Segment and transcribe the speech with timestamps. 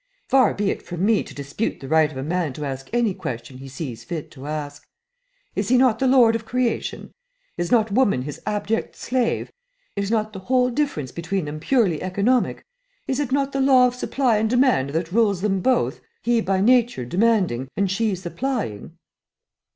[0.27, 3.13] "Far be it from me to dispute the right of a man to ask any
[3.13, 4.87] question he sees fit to ask.
[5.55, 7.11] Is he not the lord of creation?
[7.55, 9.51] Is not woman his abject slave?
[9.95, 12.65] I not the whole difference between them purely economic?
[13.07, 16.61] Is it not the law of supply and demand that rules them both, he by
[16.61, 18.97] nature demanding and she supplying?"